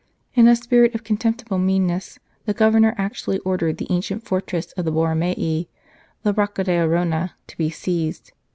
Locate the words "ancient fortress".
3.91-4.71